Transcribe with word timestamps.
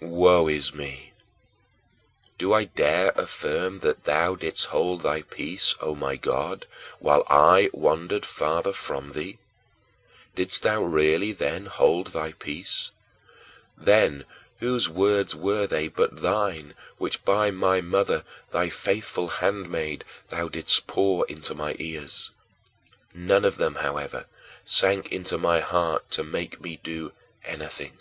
7. 0.00 0.12
Woe 0.14 0.48
is 0.48 0.72
me! 0.74 1.12
Do 2.38 2.54
I 2.54 2.64
dare 2.64 3.10
affirm 3.16 3.80
that 3.80 4.04
thou 4.04 4.34
didst 4.34 4.68
hold 4.68 5.02
thy 5.02 5.20
peace, 5.20 5.74
O 5.78 5.94
my 5.94 6.16
God, 6.16 6.64
while 7.00 7.22
I 7.28 7.68
wandered 7.74 8.24
farther 8.24 8.70
away 8.70 8.76
from 8.78 9.12
thee? 9.12 9.36
Didst 10.34 10.62
thou 10.62 10.82
really 10.82 11.32
then 11.32 11.66
hold 11.66 12.14
thy 12.14 12.32
peace? 12.32 12.92
Then 13.76 14.24
whose 14.58 14.88
words 14.88 15.34
were 15.34 15.66
they 15.66 15.88
but 15.88 16.22
thine 16.22 16.72
which 16.96 17.22
by 17.26 17.50
my 17.50 17.82
mother, 17.82 18.24
thy 18.52 18.70
faithful 18.70 19.28
handmaid, 19.28 20.02
thou 20.30 20.48
didst 20.48 20.86
pour 20.86 21.26
into 21.26 21.54
my 21.54 21.76
ears? 21.78 22.30
None 23.12 23.44
of 23.44 23.58
them, 23.58 23.74
however, 23.74 24.24
sank 24.64 25.12
into 25.12 25.36
my 25.36 25.60
heart 25.60 26.10
to 26.12 26.24
make 26.24 26.58
me 26.58 26.80
do 26.82 27.12
anything. 27.44 27.98